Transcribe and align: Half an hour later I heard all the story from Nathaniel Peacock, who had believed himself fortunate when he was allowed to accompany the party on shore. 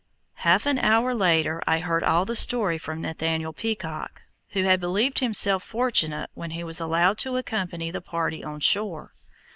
Half 0.41 0.65
an 0.65 0.79
hour 0.79 1.13
later 1.13 1.61
I 1.67 1.77
heard 1.77 2.03
all 2.03 2.25
the 2.25 2.35
story 2.35 2.79
from 2.79 3.01
Nathaniel 3.01 3.53
Peacock, 3.53 4.23
who 4.53 4.63
had 4.63 4.79
believed 4.79 5.19
himself 5.19 5.61
fortunate 5.61 6.31
when 6.33 6.49
he 6.49 6.63
was 6.63 6.79
allowed 6.81 7.19
to 7.19 7.37
accompany 7.37 7.91
the 7.91 8.01
party 8.01 8.43
on 8.43 8.61
shore. 8.61 9.13